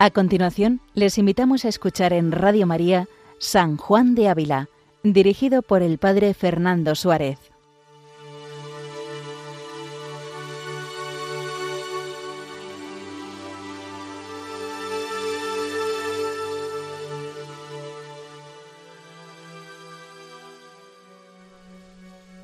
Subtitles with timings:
[0.00, 3.08] A continuación, les invitamos a escuchar en Radio María
[3.40, 4.68] San Juan de Ávila,
[5.02, 7.40] dirigido por el Padre Fernando Suárez.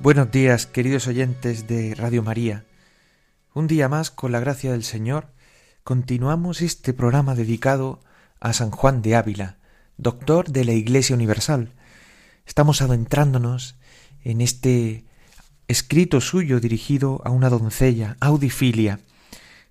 [0.01, 2.65] Buenos días, queridos oyentes de Radio María.
[3.53, 5.29] Un día más, con la gracia del Señor,
[5.85, 7.99] continuamos este programa dedicado
[8.39, 9.59] a San Juan de Ávila,
[9.97, 11.73] doctor de la Iglesia Universal.
[12.47, 13.75] Estamos adentrándonos
[14.23, 15.05] en este
[15.67, 18.99] escrito suyo dirigido a una doncella, Audifilia,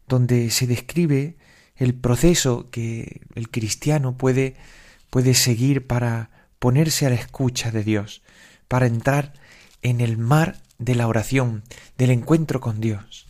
[0.07, 1.37] donde se describe
[1.75, 4.55] el proceso que el cristiano puede,
[5.11, 8.23] puede seguir para ponerse a la escucha de Dios,
[8.69, 9.33] para entrar
[9.83, 11.65] en el mar de la oración,
[11.99, 13.27] del encuentro con Dios.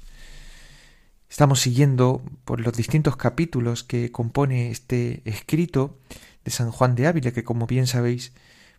[1.35, 5.99] Estamos siguiendo por los distintos capítulos que compone este escrito
[6.45, 8.31] de San Juan de Ávila, que como bien sabéis,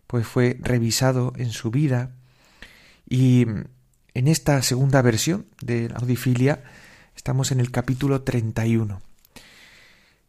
[0.06, 2.12] pues fue revisado en su vida.
[3.06, 3.42] Y
[4.14, 6.64] en esta segunda versión de la Audifilia
[7.14, 9.02] estamos en el capítulo 31.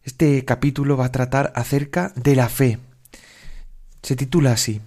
[0.04, 2.80] Este capítulo va a tratar acerca de la fe.
[4.04, 4.82] Se titula así,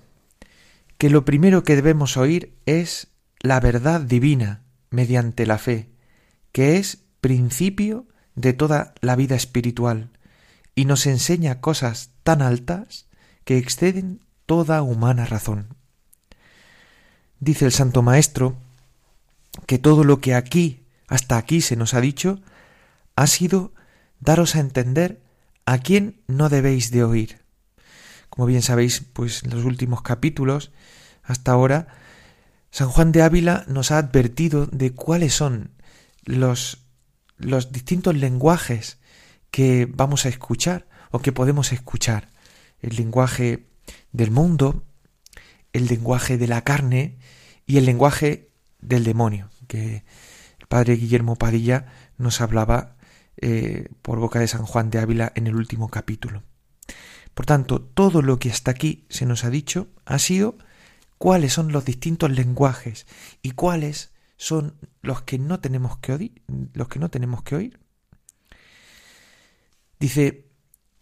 [0.99, 5.89] que lo primero que debemos oír es la verdad divina mediante la fe,
[6.53, 10.11] que es principio de toda la vida espiritual,
[10.75, 13.07] y nos enseña cosas tan altas
[13.45, 15.77] que exceden toda humana razón.
[17.39, 18.57] Dice el Santo Maestro
[19.67, 22.41] que todo lo que aquí, hasta aquí se nos ha dicho,
[23.17, 23.73] ha sido
[24.21, 25.23] daros a entender
[25.67, 27.41] a quién no debéis de oír.
[28.29, 30.71] Como bien sabéis, pues en los últimos capítulos,
[31.23, 31.89] hasta ahora,
[32.71, 35.71] San Juan de Ávila nos ha advertido de cuáles son
[36.25, 36.79] los,
[37.41, 38.99] los distintos lenguajes
[39.51, 42.31] que vamos a escuchar o que podemos escuchar.
[42.81, 43.67] El lenguaje
[44.13, 44.85] del mundo,
[45.73, 47.19] el lenguaje de la carne
[47.67, 48.51] y el lenguaje
[48.81, 50.05] del demonio, que
[50.59, 51.87] el padre Guillermo Padilla
[52.17, 52.97] nos hablaba
[53.37, 56.43] eh, por boca de San Juan de Ávila en el último capítulo.
[57.35, 60.59] Por tanto, todo lo que hasta aquí se nos ha dicho ha sido
[61.19, 63.07] cuáles son los distintos lenguajes
[63.43, 66.43] y cuáles son los que no tenemos que oír,
[66.73, 67.79] los que no tenemos que oír.
[69.99, 70.49] Dice,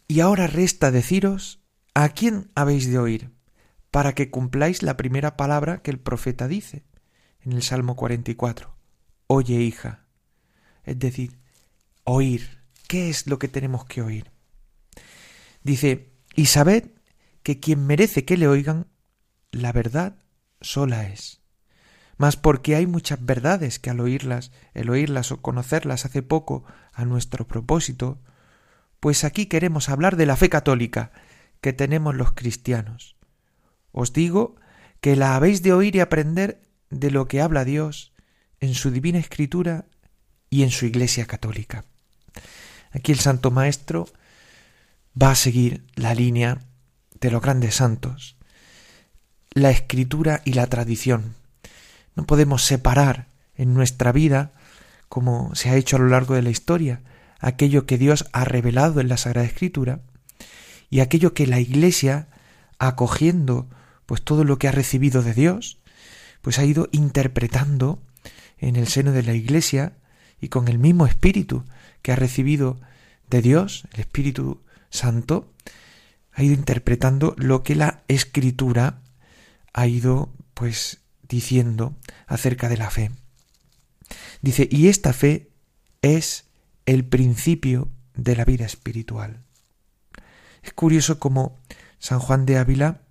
[0.09, 1.61] y ahora resta deciros
[1.95, 3.31] a quién habéis de oír,
[3.93, 6.85] para que cumpláis la primera palabra que el profeta dice
[7.39, 8.75] en el Salmo 44.
[9.29, 10.09] Oye, hija.
[10.83, 11.39] Es decir,
[12.03, 12.59] oír.
[12.89, 14.33] ¿Qué es lo que tenemos que oír?
[15.63, 16.91] Dice, y sabed
[17.45, 18.89] que quien merece que le oigan,
[19.53, 20.19] la verdad
[20.61, 21.38] sola es.
[22.19, 27.05] Mas porque hay muchas verdades que al oírlas, el oírlas o conocerlas hace poco a
[27.05, 28.19] nuestro propósito,
[29.01, 31.13] pues aquí queremos hablar de la fe católica
[31.61, 33.17] que tenemos los cristianos.
[33.93, 34.57] Os digo
[35.01, 38.13] que la habéis de oír y aprender de lo que habla Dios
[38.61, 39.87] en su divina escritura
[40.51, 41.85] y en su Iglesia católica.
[42.91, 44.09] Aquí el Santo Maestro
[45.21, 46.59] va a seguir la línea
[47.21, 48.37] de los grandes santos,
[49.51, 51.35] la escritura y la tradición.
[52.19, 54.51] No podemos separar en nuestra vida,
[55.09, 57.01] como se ha hecho a lo largo de la historia,
[57.39, 60.01] aquello que Dios ha revelado en la Sagrada Escritura
[60.91, 62.27] y aquello que la Iglesia,
[62.81, 63.69] acogiendo
[64.05, 65.79] pues todo lo que ha recibido de Dios,
[66.43, 68.03] pues ha ido interpretando
[68.57, 69.93] en el seno de la Iglesia
[70.41, 71.67] y con el mismo espíritu
[72.03, 72.81] que ha recibido
[73.31, 75.53] de Dios, el Espíritu Santo,
[76.33, 79.03] ha ido interpretando lo que la Escritura
[79.73, 81.97] ha ido pues diciendo
[82.27, 83.11] acerca de la fe.
[84.41, 85.51] Dice, y esta fe
[86.03, 86.47] es
[86.87, 89.43] el principio de la vida espiritual.
[90.63, 91.57] Es curioso cómo
[91.99, 93.03] San Juan de Ávila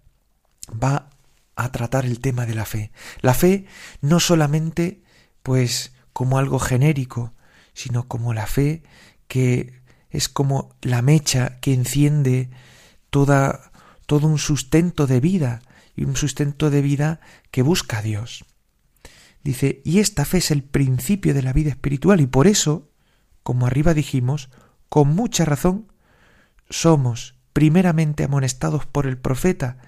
[0.71, 1.09] va
[1.55, 2.91] a tratar el tema de la fe.
[3.21, 3.65] La fe
[4.01, 5.01] no solamente
[5.43, 7.33] pues como algo genérico,
[7.73, 8.83] sino como la fe
[9.27, 12.49] que es como la mecha que enciende
[13.09, 13.71] toda
[14.05, 15.61] todo un sustento de vida
[15.97, 17.19] y un sustento de vida
[17.51, 18.45] que busca a Dios.
[19.43, 22.91] Dice, y esta fe es el principio de la vida espiritual y por eso,
[23.43, 24.49] como arriba dijimos,
[24.89, 25.91] con mucha razón,
[26.69, 29.79] somos primeramente amonestados por el profeta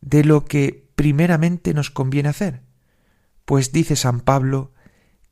[0.00, 2.62] de lo que primeramente nos conviene hacer,
[3.44, 4.72] pues dice San Pablo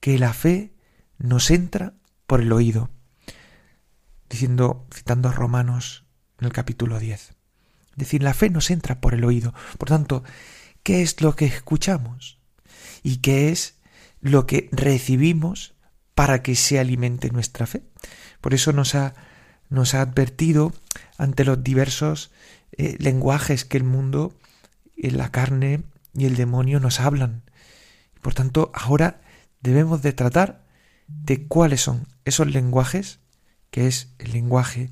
[0.01, 0.75] que la fe
[1.19, 1.95] nos entra
[2.27, 2.91] por el oído,
[4.29, 6.07] diciendo, citando a Romanos
[6.39, 7.38] en el capítulo 10
[7.99, 9.55] decir, la fe nos entra por el oído.
[9.79, 10.25] Por tanto,
[10.83, 12.39] ¿qué es lo que escuchamos?
[13.03, 13.79] ¿Y qué es
[14.21, 15.75] lo que recibimos
[16.15, 17.83] para que se alimente nuestra fe?
[18.41, 19.15] Por eso nos ha
[19.71, 20.73] nos ha advertido
[21.17, 22.31] ante los diversos
[22.73, 24.35] eh, lenguajes que el mundo,
[24.97, 25.83] eh, la carne
[26.15, 27.43] y el demonio nos hablan.
[28.23, 29.21] Por tanto, ahora
[29.61, 30.65] debemos de tratar
[31.07, 33.21] de cuáles son esos lenguajes,
[33.71, 34.91] que es el lenguaje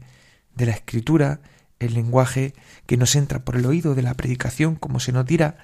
[0.54, 1.40] de la escritura,
[1.78, 2.54] el lenguaje
[2.86, 5.58] que nos entra por el oído de la predicación, como se nos dirá,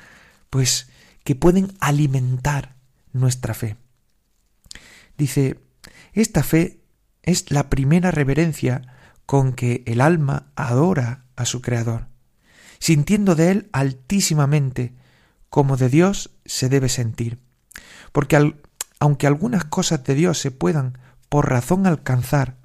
[0.50, 0.88] pues
[1.25, 2.75] que pueden alimentar
[3.12, 3.76] nuestra fe.
[5.17, 5.61] Dice,
[6.12, 6.81] esta fe
[7.23, 8.82] es la primera reverencia
[9.26, 12.09] con que el alma adora a su Creador,
[12.79, 14.94] sintiendo de Él altísimamente
[15.49, 17.38] como de Dios se debe sentir.
[18.12, 18.55] Porque
[18.99, 20.99] aunque algunas cosas de Dios se puedan
[21.29, 22.56] por razón alcanzar,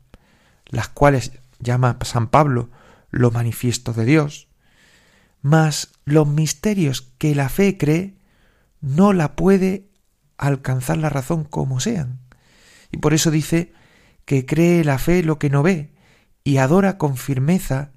[0.65, 2.69] las cuales llama San Pablo
[3.09, 4.47] lo manifiesto de Dios,
[5.41, 8.17] mas los misterios que la fe cree
[8.81, 9.87] no la puede
[10.37, 12.19] alcanzar la razón como sean.
[12.91, 13.73] Y por eso dice
[14.25, 15.93] que cree la fe lo que no ve
[16.43, 17.91] y adora con firmeza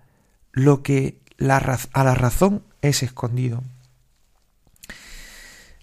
[0.52, 3.62] lo que a la razón es escondido.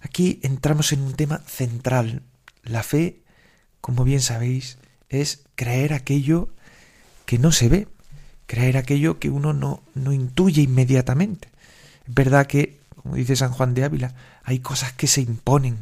[0.00, 2.22] Aquí entramos en un tema central.
[2.62, 3.22] La fe,
[3.80, 4.78] como bien sabéis,
[5.08, 6.50] es creer aquello
[7.26, 7.88] que no se ve,
[8.48, 11.48] creer aquello que uno no, no intuye inmediatamente.
[12.08, 15.76] Es verdad que, como dice San Juan de Ávila, hay cosas que se imponen,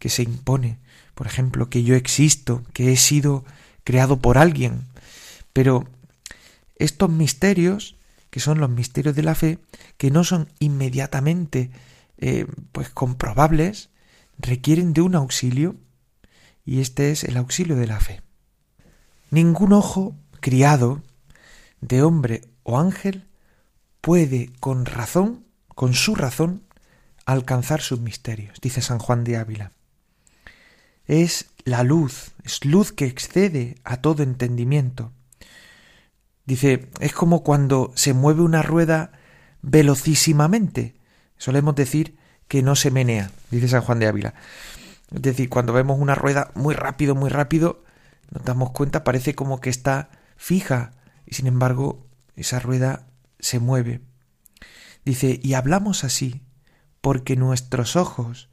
[0.00, 0.78] que se impone.
[1.14, 3.44] Por ejemplo, que yo existo, que he sido
[3.84, 4.82] creado por alguien.
[5.52, 5.86] Pero
[6.74, 7.94] estos misterios,
[8.30, 9.58] que son los misterios de la fe,
[9.96, 11.70] que no son inmediatamente
[12.18, 13.90] eh, pues comprobables,
[14.38, 15.76] requieren de un auxilio,
[16.64, 18.22] y este es el auxilio de la fe.
[19.30, 21.00] Ningún ojo criado
[21.80, 23.26] de hombre o ángel
[24.00, 25.44] puede con razón,
[25.74, 26.62] con su razón,
[27.26, 29.72] alcanzar sus misterios, dice San Juan de Ávila.
[31.06, 35.12] Es la luz, es luz que excede a todo entendimiento.
[36.46, 39.12] Dice, es como cuando se mueve una rueda
[39.62, 40.94] velocísimamente,
[41.36, 42.16] solemos decir
[42.48, 44.34] que no se menea, dice San Juan de Ávila.
[45.14, 47.84] Es decir, cuando vemos una rueda muy rápido, muy rápido,
[48.30, 50.92] nos damos cuenta, parece como que está fija,
[51.30, 53.06] y sin embargo, esa rueda
[53.38, 54.02] se mueve.
[55.04, 56.42] Dice, y hablamos así,
[57.00, 58.50] porque nuestros ojos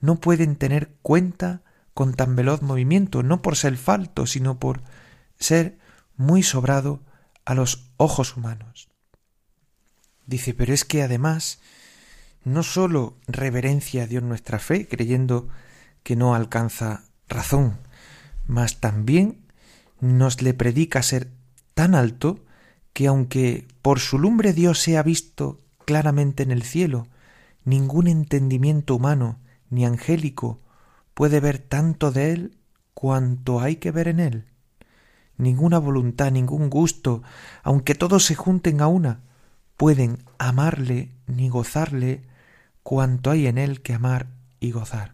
[0.00, 1.62] no pueden tener cuenta
[1.94, 4.82] con tan veloz movimiento, no por ser falto, sino por
[5.38, 5.78] ser
[6.16, 7.04] muy sobrado
[7.44, 8.88] a los ojos humanos.
[10.26, 11.60] Dice, pero es que además
[12.42, 15.48] no sólo reverencia a Dios nuestra fe, creyendo
[16.02, 17.78] que no alcanza razón,
[18.46, 19.46] mas también
[20.00, 21.30] nos le predica ser
[21.76, 22.42] tan alto
[22.94, 27.06] que aunque por su lumbre Dios sea visto claramente en el cielo,
[27.66, 29.38] ningún entendimiento humano
[29.68, 30.58] ni angélico
[31.12, 32.56] puede ver tanto de él
[32.94, 34.46] cuanto hay que ver en él.
[35.36, 37.22] Ninguna voluntad, ningún gusto,
[37.62, 39.20] aunque todos se junten a una,
[39.76, 42.22] pueden amarle ni gozarle
[42.82, 44.28] cuanto hay en él que amar
[44.60, 45.12] y gozar.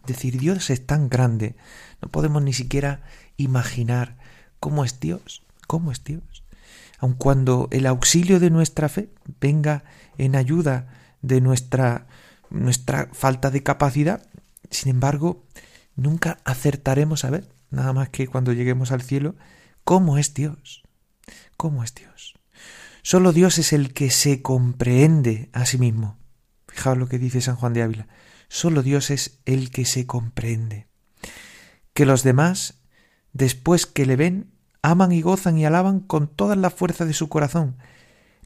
[0.00, 1.54] Es decir, Dios es tan grande,
[2.02, 3.04] no podemos ni siquiera
[3.36, 4.18] imaginar
[4.58, 6.42] cómo es Dios, cómo es Dios.
[6.98, 9.08] Aun cuando el auxilio de nuestra fe
[9.40, 9.84] venga
[10.18, 10.88] en ayuda
[11.22, 12.08] de nuestra,
[12.50, 14.28] nuestra falta de capacidad,
[14.68, 15.46] sin embargo,
[15.94, 19.36] nunca acertaremos a ver, nada más que cuando lleguemos al cielo,
[19.84, 20.82] cómo es Dios,
[21.56, 22.34] cómo es Dios.
[23.02, 26.18] Solo Dios es el que se comprehende a sí mismo.
[26.66, 28.08] Fijaos lo que dice San Juan de Ávila.
[28.48, 30.88] Solo Dios es el que se comprende.
[31.94, 32.80] Que los demás,
[33.32, 34.50] después que le ven,
[34.82, 37.76] aman y gozan y alaban con toda la fuerza de su corazón,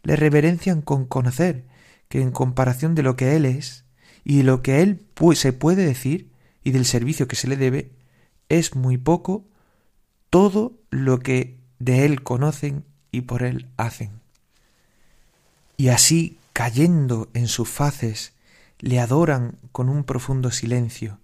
[0.02, 1.64] le reverencian con conocer
[2.08, 3.84] que en comparación de lo que Él es
[4.24, 6.30] y de lo que Él se puede decir
[6.62, 7.92] y del servicio que se le debe,
[8.48, 9.44] es muy poco
[10.30, 14.10] todo lo que de Él conocen y por Él hacen.
[15.76, 18.32] Y así cayendo en sus faces,
[18.78, 21.18] le adoran con un profundo silencio,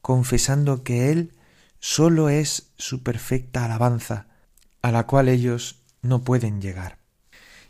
[0.00, 1.32] confesando que Él
[1.78, 4.28] sólo es su perfecta alabanza,
[4.82, 6.98] a la cual ellos no pueden llegar.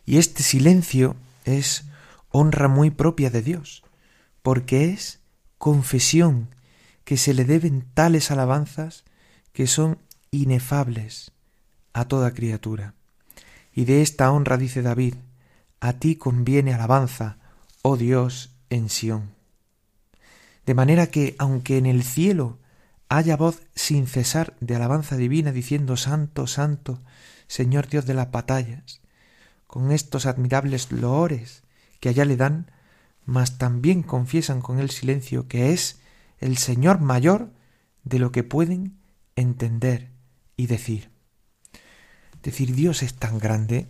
[0.05, 1.15] Y este silencio
[1.45, 1.85] es
[2.31, 3.85] honra muy propia de Dios,
[4.43, 5.21] porque es
[5.59, 6.49] confesión
[7.05, 9.05] que se le deben tales alabanzas
[9.53, 9.99] que son
[10.31, 11.33] inefables
[11.93, 12.95] a toda criatura.
[13.75, 15.15] Y de esta honra dice David,
[15.81, 17.39] a ti conviene alabanza,
[17.83, 19.35] oh Dios, en Sión.
[20.65, 22.59] De manera que, aunque en el cielo
[23.17, 27.03] haya voz sin cesar de alabanza divina diciendo Santo, Santo,
[27.47, 29.03] Señor Dios de las batallas,
[29.67, 31.63] con estos admirables loores
[32.01, 32.71] que allá le dan,
[33.27, 36.01] mas también confiesan con el silencio que es
[36.39, 37.53] el Señor mayor
[38.03, 38.97] de lo que pueden
[39.37, 40.09] entender
[40.57, 41.11] y decir.
[42.43, 43.89] decir, Dios es tan grande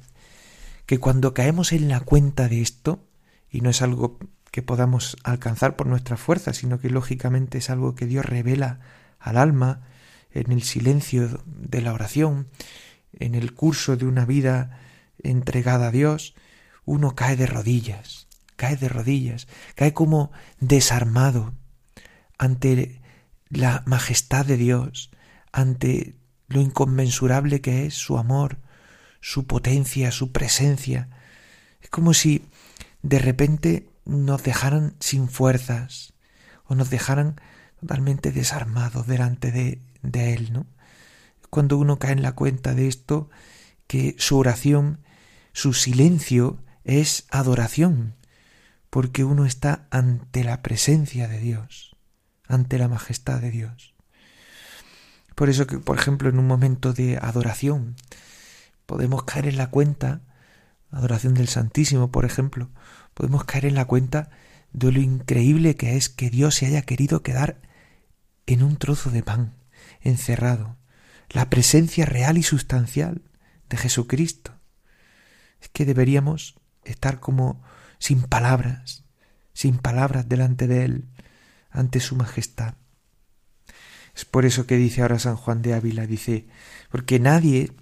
[0.84, 3.06] que cuando caemos en la cuenta de esto,
[3.48, 4.18] y no es algo
[4.50, 8.80] que podamos alcanzar por nuestra fuerza, sino que lógicamente es algo que Dios revela
[9.22, 9.82] al alma
[10.32, 12.48] en el silencio de la oración,
[13.18, 14.80] en el curso de una vida
[15.22, 16.34] entregada a Dios,
[16.84, 18.26] uno cae de rodillas,
[18.56, 21.54] cae de rodillas, cae como desarmado
[22.38, 23.00] ante
[23.48, 25.10] la majestad de Dios,
[25.52, 26.16] ante
[26.48, 28.58] lo inconmensurable que es su amor,
[29.20, 31.08] su potencia, su presencia.
[31.80, 32.44] Es como si
[33.02, 36.14] de repente nos dejaran sin fuerzas
[36.64, 37.40] o nos dejaran
[37.82, 40.66] totalmente desarmados delante de, de Él, ¿no?
[41.50, 43.28] Cuando uno cae en la cuenta de esto,
[43.88, 45.00] que su oración,
[45.52, 48.14] su silencio es adoración,
[48.88, 51.96] porque uno está ante la presencia de Dios,
[52.46, 53.94] ante la majestad de Dios.
[55.34, 57.96] Por eso que, por ejemplo, en un momento de adoración,
[58.86, 60.20] podemos caer en la cuenta,
[60.92, 62.70] adoración del Santísimo, por ejemplo,
[63.12, 64.30] podemos caer en la cuenta
[64.72, 67.71] de lo increíble que es que Dios se haya querido quedar
[68.46, 69.54] en un trozo de pan,
[70.00, 70.76] encerrado,
[71.30, 73.22] la presencia real y sustancial
[73.68, 74.52] de Jesucristo.
[75.60, 77.62] Es que deberíamos estar como
[77.98, 79.04] sin palabras,
[79.52, 81.08] sin palabras delante de Él,
[81.70, 82.74] ante su majestad.
[84.14, 86.46] Es por eso que dice ahora San Juan de Ávila, dice,
[86.90, 87.72] porque nadie,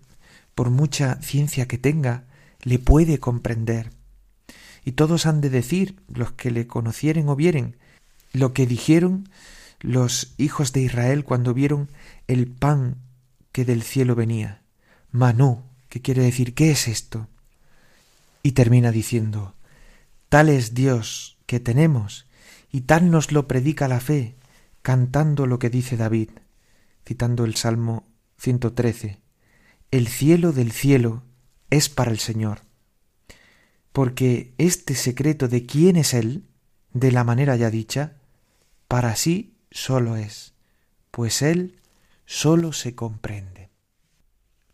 [0.55, 2.25] por mucha ciencia que tenga,
[2.62, 3.90] le puede comprender.
[4.85, 7.76] Y todos han de decir, los que le conocieren o vieren,
[8.33, 9.29] lo que dijeron
[9.81, 11.89] los hijos de Israel cuando vieron
[12.27, 12.97] el pan
[13.53, 14.63] que del cielo venía.
[15.11, 17.29] Manú, que quiere decir, ¿qué es esto?
[18.43, 19.55] Y termina diciendo,
[20.29, 22.27] tal es Dios que tenemos,
[22.71, 24.37] y tal nos lo predica la fe,
[24.83, 26.31] cantando lo que dice David,
[27.07, 28.07] citando el Salmo
[28.39, 29.21] 113,
[29.91, 31.25] El cielo del cielo
[31.71, 32.63] es para el Señor,
[33.93, 36.45] porque este secreto de quién es Él,
[36.93, 38.17] de la manera ya dicha,
[38.87, 40.55] para sí solo es,
[41.11, 41.81] pues Él
[42.27, 43.71] solo se comprende.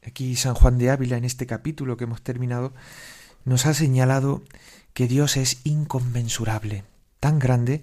[0.04, 2.72] Aquí San Juan de Ávila, en este capítulo que hemos terminado,
[3.44, 4.42] nos ha señalado
[4.92, 6.84] que Dios es inconmensurable,
[7.20, 7.82] tan grande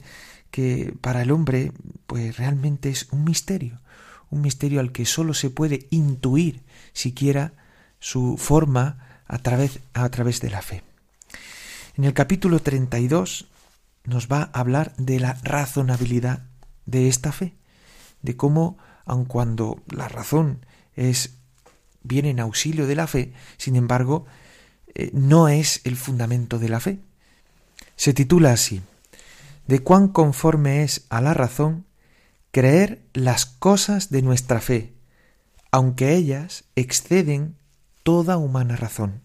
[0.51, 1.71] que para el hombre
[2.07, 3.81] pues realmente es un misterio,
[4.29, 6.61] un misterio al que sólo se puede intuir
[6.93, 7.53] siquiera
[7.99, 10.83] su forma a través, a través de la fe.
[11.95, 13.47] En el capítulo 32
[14.05, 16.43] nos va a hablar de la razonabilidad
[16.85, 17.53] de esta fe,
[18.21, 21.35] de cómo, aun cuando la razón es
[22.03, 24.25] viene en auxilio de la fe, sin embargo,
[24.93, 26.99] eh, no es el fundamento de la fe.
[27.95, 28.81] Se titula así:
[29.67, 31.85] de cuán conforme es a la razón
[32.51, 34.93] creer las cosas de nuestra fe,
[35.71, 37.55] aunque ellas exceden
[38.03, 39.21] toda humana razón.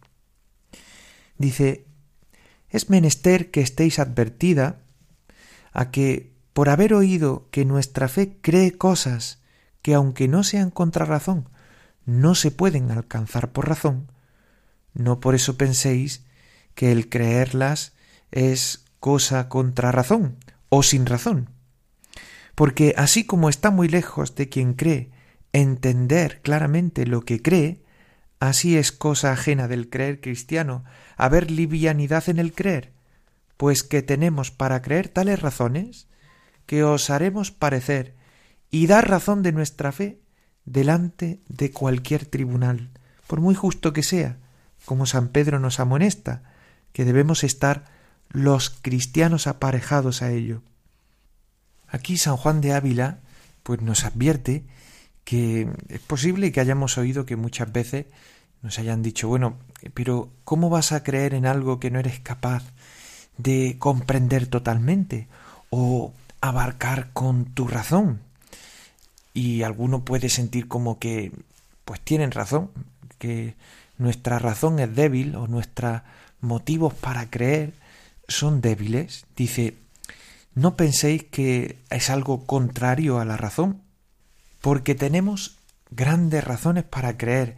[1.37, 1.85] Dice,
[2.71, 4.81] es menester que estéis advertida
[5.73, 9.39] a que, por haber oído que nuestra fe cree cosas
[9.81, 11.49] que, aunque no sean contra razón,
[12.05, 14.11] no se pueden alcanzar por razón,
[14.93, 16.25] no por eso penséis
[16.75, 17.93] que el creerlas
[18.33, 20.35] es cosa contra razón
[20.69, 21.49] o sin razón.
[22.57, 25.13] Porque así como está muy lejos de quien cree
[25.53, 27.85] entender claramente lo que cree,
[28.41, 30.83] así es cosa ajena del creer cristiano
[31.17, 32.95] haber livianidad en el creer,
[33.57, 36.09] pues que tenemos para creer tales razones
[36.69, 38.15] que os haremos parecer
[38.71, 40.21] y dar razón de nuestra fe
[40.67, 42.91] delante de cualquier tribunal,
[43.27, 44.37] por muy justo que sea,
[44.85, 46.43] como San Pedro nos amonesta,
[46.93, 47.87] que debemos estar
[48.29, 50.61] los cristianos aparejados a ello.
[51.89, 53.21] Aquí San Juan de Ávila
[53.63, 54.67] pues nos advierte
[55.25, 58.05] que es posible que hayamos oído que muchas veces
[58.61, 59.57] nos hayan dicho, bueno,
[59.95, 62.63] pero ¿cómo vas a creer en algo que no eres capaz
[63.39, 65.29] de comprender totalmente
[65.71, 68.21] o abarcar con tu razón?
[69.35, 71.33] Y alguno puede sentir como que
[71.85, 72.71] pues tienen razón,
[73.19, 73.55] que
[73.99, 76.03] nuestra razón es débil o nuestros
[76.41, 77.73] motivos para creer
[78.29, 79.75] son débiles, dice,
[80.55, 83.81] no penséis que es algo contrario a la razón,
[84.61, 85.57] porque tenemos
[85.91, 87.57] grandes razones para creer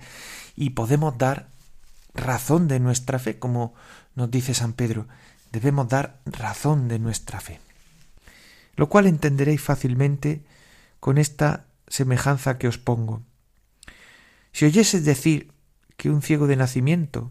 [0.56, 1.48] y podemos dar
[2.14, 3.74] razón de nuestra fe, como
[4.14, 5.06] nos dice San Pedro,
[5.52, 7.60] debemos dar razón de nuestra fe.
[8.80, 10.42] Lo cual entenderéis fácilmente
[11.00, 13.20] con esta semejanza que os pongo.
[14.52, 15.52] Si oyeses decir
[15.98, 17.30] que un ciego de nacimiento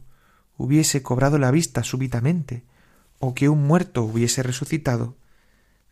[0.57, 2.65] hubiese cobrado la vista súbitamente,
[3.17, 5.17] o que un muerto hubiese resucitado,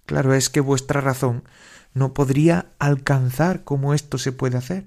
[0.06, 1.44] claro es que vuestra razón
[1.92, 4.86] no podría alcanzar cómo esto se puede hacer,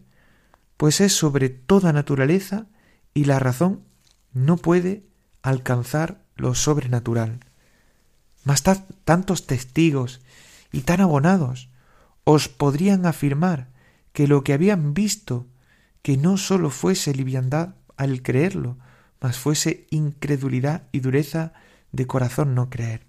[0.77, 2.69] pues es sobre toda naturaleza
[3.13, 3.83] y la razón
[4.33, 5.03] no puede
[5.43, 7.41] alcanzar lo sobrenatural.
[8.45, 8.63] Mas
[9.05, 10.21] tantos testigos
[10.73, 11.71] y tan abonados
[12.25, 13.69] os podrían afirmar
[14.13, 15.47] que lo que habían visto,
[16.03, 18.79] que no sólo fuese liviandad al creerlo,
[19.21, 21.53] mas fuese incredulidad y dureza
[21.93, 23.07] de corazón no creer.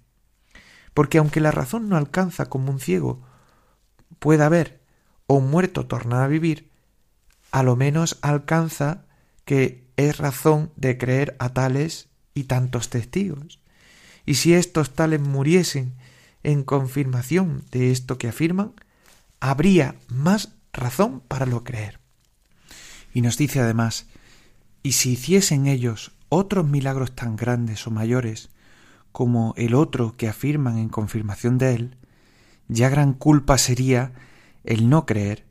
[0.94, 3.22] Porque aunque la razón no alcanza como un ciego
[4.18, 4.80] pueda ver
[5.26, 6.70] o un muerto tornar a vivir,
[7.50, 9.06] a lo menos alcanza
[9.44, 13.60] que es razón de creer a tales y tantos testigos.
[14.24, 15.94] Y si estos tales muriesen
[16.42, 18.72] en confirmación de esto que afirman,
[19.40, 22.00] habría más razón para lo creer.
[23.12, 24.06] Y nos dice además,
[24.82, 28.48] y si hiciesen ellos otros milagros tan grandes o mayores
[29.12, 31.96] como el otro que afirman en confirmación de él,
[32.68, 34.12] ya gran culpa sería
[34.64, 35.44] el no creer,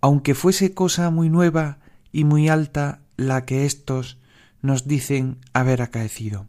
[0.00, 1.78] aunque fuese cosa muy nueva
[2.12, 4.18] y muy alta la que éstos
[4.60, 6.46] nos dicen haber acaecido.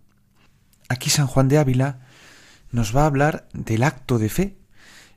[0.90, 2.07] Aquí San Juan de Ávila
[2.72, 4.58] nos va a hablar del acto de fe.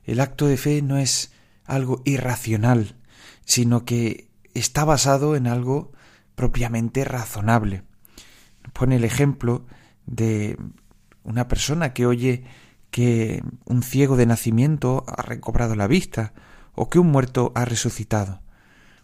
[0.03, 1.31] El acto de fe no es
[1.65, 2.95] algo irracional,
[3.45, 5.91] sino que está basado en algo
[6.35, 7.83] propiamente razonable.
[8.73, 9.65] Pone el ejemplo
[10.05, 10.57] de
[11.23, 12.43] una persona que oye
[12.89, 16.33] que un ciego de nacimiento ha recobrado la vista
[16.73, 18.41] o que un muerto ha resucitado.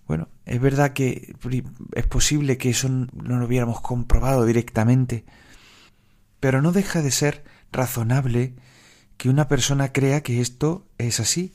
[0.08, 1.36] Bueno, es verdad que
[1.94, 5.26] es posible que eso no lo hubiéramos comprobado directamente,
[6.40, 8.56] pero no deja de ser razonable
[9.18, 11.54] que una persona crea que esto es así,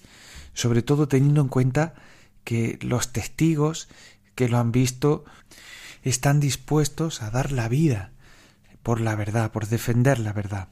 [0.53, 1.95] sobre todo teniendo en cuenta
[2.45, 3.89] que los testigos
[4.35, 5.25] que lo han visto
[6.03, 8.13] están dispuestos a dar la vida
[8.83, 10.69] por la verdad, por defender la verdad.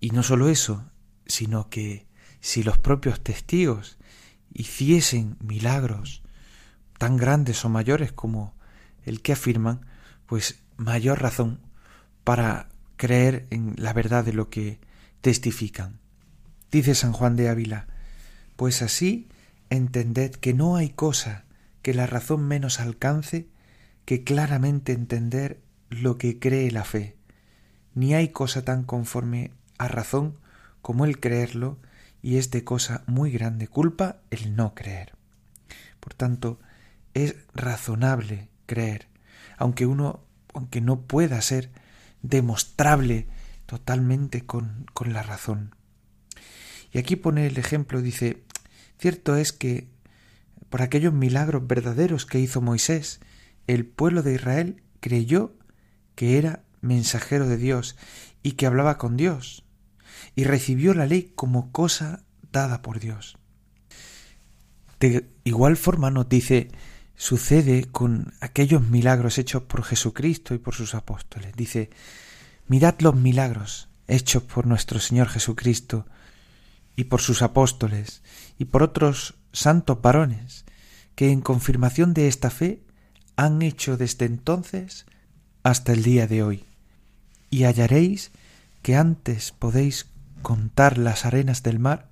[0.00, 0.90] Y no solo eso,
[1.26, 2.06] sino que
[2.40, 3.98] si los propios testigos
[4.52, 6.22] hiciesen milagros
[6.98, 8.54] tan grandes o mayores como
[9.04, 9.86] el que afirman,
[10.26, 11.60] pues mayor razón
[12.22, 14.78] para creer en la verdad de lo que
[15.20, 15.98] testifican.
[16.70, 17.86] Dice San Juan de Ávila,
[18.56, 19.28] pues así
[19.70, 21.44] entended que no hay cosa
[21.82, 23.48] que la razón menos alcance
[24.04, 27.16] que claramente entender lo que cree la fe,
[27.94, 30.38] ni hay cosa tan conforme a razón
[30.82, 31.78] como el creerlo,
[32.22, 35.12] y es de cosa muy grande culpa el no creer.
[36.00, 36.58] Por tanto,
[37.12, 39.08] es razonable creer,
[39.56, 40.20] aunque uno,
[40.54, 41.70] aunque no pueda ser
[42.24, 43.28] demostrable
[43.66, 45.76] totalmente con, con la razón.
[46.90, 48.42] Y aquí pone el ejemplo, dice,
[48.98, 49.88] cierto es que
[50.70, 53.20] por aquellos milagros verdaderos que hizo Moisés,
[53.66, 55.56] el pueblo de Israel creyó
[56.14, 57.96] que era mensajero de Dios
[58.42, 59.64] y que hablaba con Dios,
[60.34, 63.36] y recibió la ley como cosa dada por Dios.
[65.00, 66.68] De igual forma nos dice
[67.16, 71.54] sucede con aquellos milagros hechos por Jesucristo y por sus apóstoles.
[71.56, 71.90] Dice,
[72.68, 76.06] mirad los milagros hechos por nuestro Señor Jesucristo
[76.96, 78.22] y por sus apóstoles
[78.58, 80.64] y por otros santos varones
[81.14, 82.80] que en confirmación de esta fe
[83.36, 85.06] han hecho desde entonces
[85.62, 86.64] hasta el día de hoy.
[87.50, 88.32] Y hallaréis
[88.82, 90.06] que antes podéis
[90.42, 92.10] contar las arenas del mar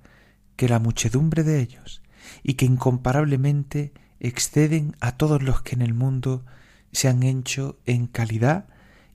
[0.55, 2.01] que la muchedumbre de ellos,
[2.41, 6.43] y que incomparablemente exceden a todos los que en el mundo
[6.91, 8.65] se han hecho en calidad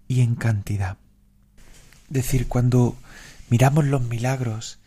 [0.07, 0.99] y en cantidad.
[2.09, 2.97] Decir, cuando
[3.49, 4.79] miramos los milagros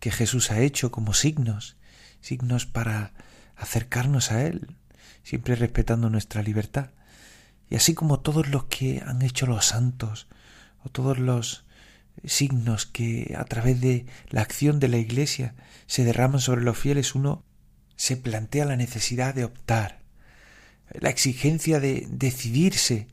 [0.00, 1.76] que Jesús ha hecho como signos,
[2.20, 3.12] signos para
[3.56, 4.76] acercarnos a Él,
[5.22, 6.90] siempre respetando nuestra libertad,
[7.68, 10.26] y así como todos los que han hecho los santos,
[10.82, 11.64] o todos los
[12.24, 15.54] signos que a través de la acción de la Iglesia
[15.86, 17.44] se derraman sobre los fieles, uno
[18.00, 20.00] se plantea la necesidad de optar,
[20.98, 23.08] la exigencia de decidirse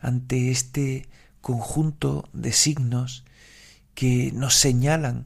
[0.00, 1.08] ante este
[1.40, 3.24] conjunto de signos
[3.94, 5.24] que nos señalan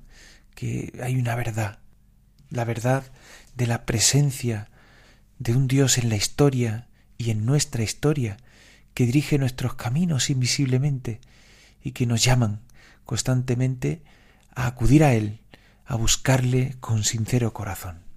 [0.55, 1.81] que hay una verdad,
[2.49, 3.03] la verdad
[3.57, 4.71] de la presencia
[5.41, 6.87] de un Dios en la historia
[7.19, 8.37] y en nuestra historia,
[8.95, 11.21] que dirige nuestros caminos invisiblemente
[11.83, 12.61] y que nos llaman
[13.05, 14.05] constantemente
[14.55, 15.41] a acudir a Él,
[15.87, 18.12] a buscarle con sincero corazón.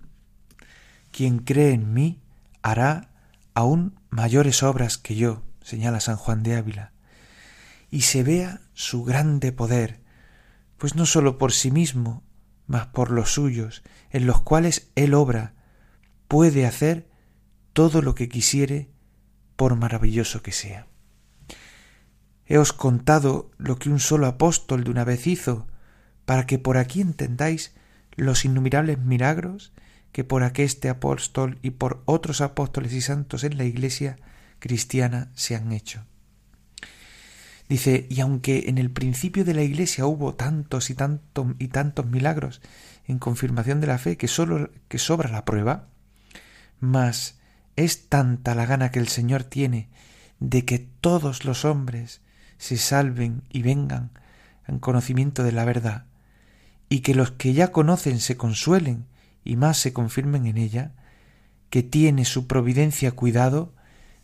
[1.15, 2.19] Quien cree en mí
[2.61, 3.07] hará
[3.53, 6.91] aún mayores obras que yo, señala San Juan de Ávila,
[7.89, 10.01] y se vea su grande poder,
[10.75, 12.21] pues no sólo por sí mismo,
[12.67, 15.53] mas por los suyos, en los cuales él obra,
[16.27, 17.07] puede hacer
[17.71, 18.89] todo lo que quisiere,
[19.55, 20.85] por maravilloso que sea.
[22.45, 25.65] Heos contado lo que un solo apóstol de una vez hizo,
[26.25, 27.73] para que por aquí entendáis
[28.17, 29.71] los innumerables milagros
[30.15, 34.15] que por aqueste apóstol y por otros apóstoles y santos en la Iglesia
[34.59, 36.05] cristiana se han hecho.
[37.67, 42.05] Dice, y aunque en el principio de la Iglesia hubo tantos y tantos y tantos
[42.05, 42.61] milagros
[43.05, 45.89] en confirmación de la fe que solo que sobra la prueba,
[46.79, 47.37] mas
[47.75, 49.89] es tanta la gana que el Señor tiene
[50.39, 52.21] de que todos los hombres
[52.57, 54.11] se salven y vengan
[54.65, 56.05] en conocimiento de la verdad,
[56.87, 59.07] y que los que ya conocen se consuelen
[59.45, 60.91] y más se confirmen en ella,
[61.69, 63.73] que tiene su providencia cuidado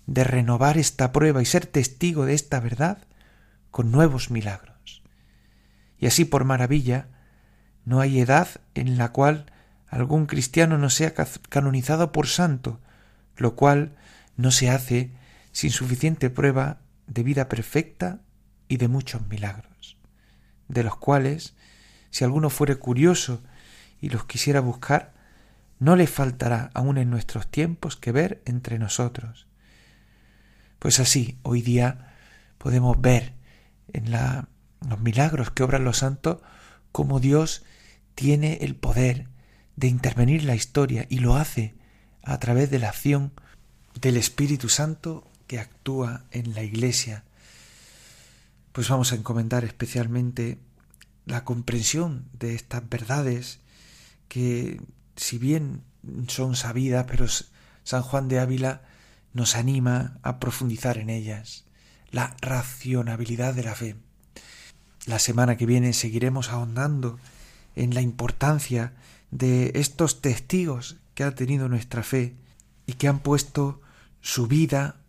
[0.07, 2.97] de renovar esta prueba y ser testigo de esta verdad
[3.69, 5.03] con nuevos milagros.
[5.99, 7.07] Y así por maravilla,
[7.85, 9.45] no hay edad en la cual
[9.87, 11.13] algún cristiano no sea
[11.49, 12.81] canonizado por santo,
[13.37, 13.95] lo cual
[14.37, 15.11] no se hace
[15.51, 18.21] sin suficiente prueba de vida perfecta
[18.67, 19.97] y de muchos milagros,
[20.67, 21.53] de los cuales,
[22.09, 23.43] si alguno fuere curioso
[24.01, 25.13] y los quisiera buscar,
[25.79, 29.47] no le faltará aún en nuestros tiempos que ver entre nosotros.
[30.79, 32.15] Pues así, hoy día
[32.57, 33.33] podemos ver
[33.93, 36.39] en los milagros que obran los santos
[36.91, 37.63] cómo Dios
[38.15, 39.27] tiene el poder
[39.75, 41.75] de intervenir en la historia y lo hace
[42.23, 43.31] a través de la acción
[43.99, 47.23] del Espíritu Santo que actúa en la Iglesia.
[48.71, 50.59] Pues vamos a encomendar especialmente
[51.25, 53.60] la comprensión de estas verdades
[54.31, 54.79] que
[55.17, 55.83] si bien
[56.29, 57.25] son sabidas, pero
[57.83, 58.81] San Juan de Ávila
[59.33, 61.65] nos anima a profundizar en ellas,
[62.11, 63.97] la racionabilidad de la fe.
[65.05, 67.19] La semana que viene seguiremos ahondando
[67.75, 68.93] en la importancia
[69.31, 72.37] de estos testigos que ha tenido nuestra fe
[72.85, 73.81] y que han puesto
[74.21, 75.01] su vida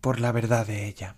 [0.00, 1.16] por la verdad de ella.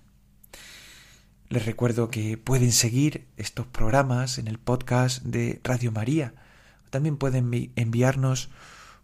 [1.50, 6.32] Les recuerdo que pueden seguir estos programas en el podcast de Radio María.
[6.90, 8.50] También pueden enviarnos